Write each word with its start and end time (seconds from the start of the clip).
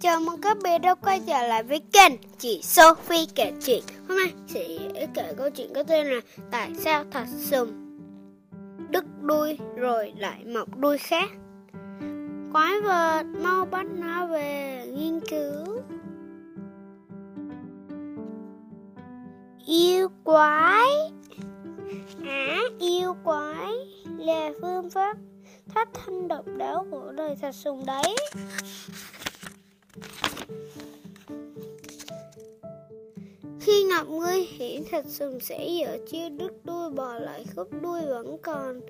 Chào 0.00 0.20
mừng 0.20 0.40
các 0.40 0.56
bé 0.62 0.78
đã 0.78 0.94
quay 0.94 1.20
trở 1.26 1.46
lại 1.46 1.62
với 1.62 1.80
kênh 1.92 2.12
Chị 2.38 2.60
Sophie 2.62 3.26
kể 3.34 3.52
chuyện. 3.64 3.82
Hôm 4.08 4.18
nay 4.18 4.32
sẽ 4.46 4.66
kể 5.14 5.34
câu 5.36 5.50
chuyện 5.50 5.74
có 5.74 5.82
tên 5.82 6.06
là 6.06 6.20
Tại 6.50 6.70
sao 6.78 7.04
thật 7.10 7.24
sùm 7.38 7.68
Đứt 8.90 9.04
đuôi 9.20 9.58
rồi 9.76 10.12
lại 10.18 10.44
mọc 10.44 10.76
đuôi 10.76 10.98
khác. 10.98 11.30
Quái 12.52 12.80
vật 12.80 13.22
mau 13.40 13.64
bắt 13.64 13.86
nó 13.86 14.26
về 14.26 14.84
nghiên 14.92 15.20
cứu. 15.20 15.82
Yêu 19.66 20.08
quái. 20.24 20.88
À 22.26 22.58
yêu 22.78 23.16
quái 23.24 23.72
là 24.18 24.50
phương 24.60 24.90
pháp 24.90 25.16
thoát 25.74 25.88
thanh 25.94 26.28
độc 26.28 26.44
đáo 26.56 26.86
của 26.90 27.12
đời 27.16 27.36
thật 27.40 27.54
sùng 27.54 27.86
đấy. 27.86 28.16
Gặp 34.00 34.06
nguy 34.08 34.42
hiểm 34.42 34.84
thịt 34.90 35.06
sùng 35.06 35.40
sẽ 35.40 35.68
dở 35.68 35.98
chiêu 36.06 36.28
đứt 36.38 36.52
đuôi, 36.64 36.90
bò 36.90 37.14
lại 37.14 37.44
khúc 37.56 37.68
đuôi 37.82 38.00
vẫn 38.08 38.38
còn 38.42 38.80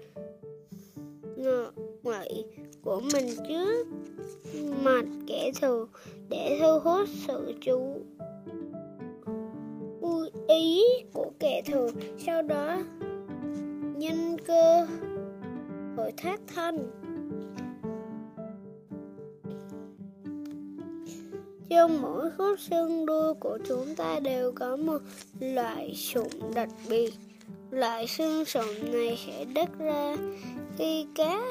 ngợ 1.37 1.71
ngậy 2.03 2.45
của 2.83 3.01
mình 3.13 3.29
trước 3.49 3.87
mặt 4.85 5.05
kẻ 5.27 5.51
thù 5.61 5.87
để 6.29 6.59
thu 6.61 6.79
hút 6.79 7.09
sự 7.27 7.55
chú 7.61 8.03
ý 10.49 10.83
của 11.13 11.31
kẻ 11.39 11.63
thù. 11.73 11.89
Sau 12.27 12.43
đó, 12.43 12.83
nhân 13.97 14.37
cơ 14.47 14.87
hội 15.97 16.13
thoát 16.17 16.41
thân 16.55 16.91
Trong 21.71 22.03
mỗi 22.03 22.31
khớp 22.31 22.59
xương 22.59 23.07
đuôi 23.07 23.35
của 23.35 23.59
chúng 23.69 23.95
ta 23.97 24.21
đều 24.21 24.53
có 24.53 24.77
một 24.77 24.99
loại 25.41 25.95
sụn 25.95 26.29
đặc 26.55 26.69
biệt. 26.89 27.15
Loại 27.71 28.07
xương 28.07 28.45
sụn 28.45 28.93
này 28.93 29.19
sẽ 29.27 29.45
đứt 29.45 29.79
ra 29.79 30.17
khi 30.77 31.07
các 31.15 31.45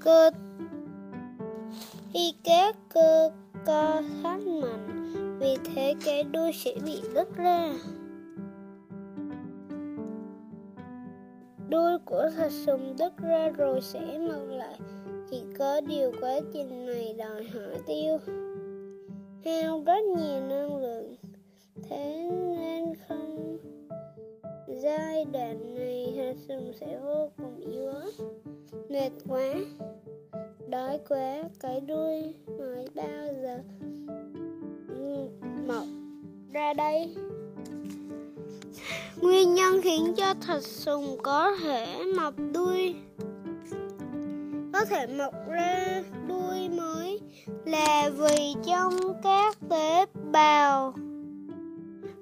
cơ 0.00 0.30
khi 2.12 2.34
các 2.44 2.76
cơ 2.88 3.30
co 3.66 4.02
thắt 4.22 4.40
mạnh, 4.40 5.38
vì 5.40 5.56
thế 5.64 5.94
cái 6.04 6.24
đuôi 6.24 6.52
sẽ 6.52 6.74
bị 6.86 7.00
đứt 7.14 7.36
ra. 7.36 7.72
Đuôi 11.68 11.98
của 12.04 12.30
thạch 12.36 12.52
sùng 12.52 12.96
đứt 12.98 13.12
ra 13.18 13.48
rồi 13.48 13.80
sẽ 13.80 14.18
mọc 14.18 14.48
lại 14.48 14.78
chỉ 15.32 15.42
có 15.58 15.80
điều 15.80 16.12
quá 16.20 16.40
trình 16.52 16.86
này 16.86 17.14
đòi 17.18 17.44
hỏi 17.44 17.78
tiêu 17.86 18.18
hao 19.44 19.82
rất 19.86 20.04
nhiều 20.04 20.40
năng 20.40 20.76
lượng. 20.76 21.16
Thế 21.88 22.30
nên 22.30 22.94
không, 23.08 23.58
giai 24.82 25.24
đoạn 25.24 25.74
này 25.74 26.14
hạt 26.16 26.34
sừng 26.48 26.72
sẽ 26.80 26.98
vô 27.04 27.30
cùng 27.36 27.60
yếu 27.60 27.86
ớt, 27.86 28.12
mệt 28.88 29.10
quá, 29.28 29.54
đói 30.68 31.00
quá, 31.08 31.42
cái 31.60 31.80
đuôi 31.80 32.34
mới 32.58 32.88
bao 32.94 33.26
giờ 33.42 33.58
mọc 35.66 35.84
ra 36.52 36.74
đây. 36.74 37.14
Nguyên 39.20 39.54
nhân 39.54 39.80
khiến 39.82 40.14
cho 40.16 40.34
thật 40.40 40.62
sùng 40.62 41.16
có 41.22 41.56
thể 41.62 41.86
mọc 42.16 42.34
đuôi 42.54 42.94
có 44.82 44.86
thể 44.86 45.06
mọc 45.06 45.34
ra 45.48 46.02
đuôi 46.28 46.68
mới 46.68 47.20
là 47.64 48.10
vì 48.10 48.54
trong 48.66 48.92
các 49.22 49.56
tế 49.68 50.06
bào 50.32 50.94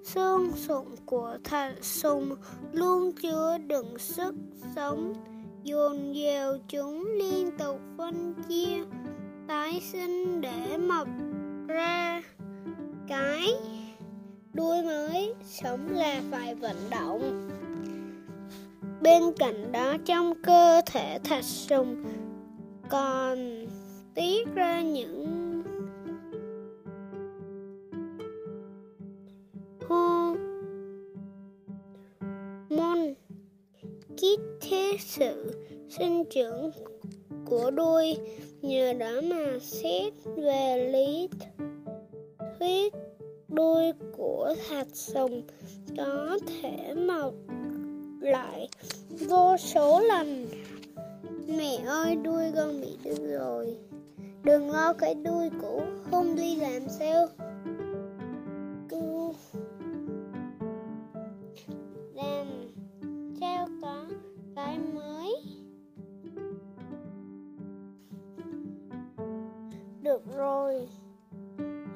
xương 0.04 0.52
sụn 0.56 0.84
của 1.06 1.38
thạch 1.44 1.84
sùng 1.84 2.36
luôn 2.72 3.12
chứa 3.22 3.58
đựng 3.66 3.98
sức 3.98 4.34
sống, 4.76 5.14
dồn 5.64 6.16
dào 6.16 6.56
chúng 6.68 7.06
liên 7.06 7.50
tục 7.58 7.80
phân 7.98 8.34
chia, 8.48 8.84
tái 9.48 9.80
sinh 9.92 10.40
để 10.40 10.78
mọc 10.78 11.08
ra 11.68 12.22
cái 13.08 13.48
đuôi 14.52 14.82
mới. 14.82 15.34
Sống 15.44 15.88
là 15.90 16.20
phải 16.30 16.54
vận 16.54 16.76
động. 16.90 17.50
Bên 19.00 19.22
cạnh 19.38 19.72
đó, 19.72 19.96
trong 20.04 20.42
cơ 20.42 20.80
thể 20.86 21.18
thạch 21.24 21.44
sùng 21.44 22.04
còn 22.90 23.66
tiết 24.14 24.54
ra 24.54 24.82
những 24.82 25.26
hô 29.88 30.34
môn 32.68 33.14
kích 34.16 34.40
thế 34.60 34.96
sự 35.00 35.52
sinh 35.88 36.24
trưởng 36.30 36.70
của 37.44 37.70
đuôi 37.70 38.16
nhờ 38.62 38.92
đó 38.92 39.20
mà 39.22 39.58
xét 39.60 40.12
về 40.36 40.90
lý 40.92 41.28
thuyết 42.58 42.94
đuôi 43.48 43.92
của 44.16 44.54
thạch 44.68 44.88
sùng 44.92 45.42
có 45.96 46.38
thể 46.46 46.94
mọc 46.94 47.34
lại 48.20 48.68
vô 49.28 49.56
số 49.56 50.00
lần. 50.00 50.46
Mẹ 51.56 51.76
ơi, 51.86 52.16
đuôi 52.16 52.52
con 52.56 52.80
bị 52.80 52.96
đứt 53.04 53.38
rồi. 53.38 53.76
Đừng 54.44 54.70
lo, 54.70 54.92
cái 54.92 55.14
đuôi 55.14 55.50
cũ 55.62 55.82
Không 56.10 56.34
đi 56.36 56.56
làm 56.56 56.88
sao. 56.88 57.26
Cứ 58.88 59.32
Làm 62.14 62.46
sao 63.40 63.68
có 63.82 64.04
cái 64.56 64.78
mới? 64.78 65.36
Được 70.02 70.22
rồi. 70.36 70.88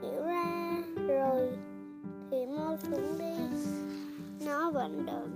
Hiểu 0.03 0.22
ra 0.25 0.82
rồi. 1.09 1.48
Thì 2.31 2.47
mau 2.47 2.76
xuống 2.76 3.19
đi. 3.19 3.34
Nó 4.47 4.70
vẫn 4.70 5.06
đợi 5.06 5.26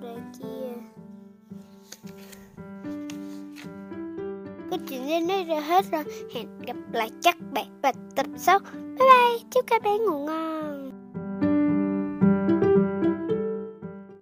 Câu 5.08 5.18
đến 5.18 5.28
đây 5.28 5.44
là 5.44 5.60
hết 5.60 5.84
rồi. 5.92 6.04
Hẹn 6.34 6.46
gặp 6.66 6.76
lại 6.92 7.10
các 7.22 7.36
bạn 7.52 7.66
vào 7.82 7.92
tập 8.16 8.26
sau. 8.36 8.58
Bye 8.72 8.82
bye. 8.98 9.38
Chúc 9.50 9.66
các 9.66 9.82
bé 9.82 9.98
ngủ 9.98 10.26
ngon. 10.26 10.90